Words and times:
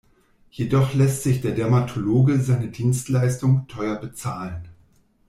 Jedoch 0.49 0.95
lässt 0.95 1.21
sich 1.21 1.41
der 1.41 1.51
Dermatologe 1.51 2.39
seine 2.39 2.69
Dienstleistung 2.69 3.67
teuer 3.67 3.97
bezahlen. 3.97 4.67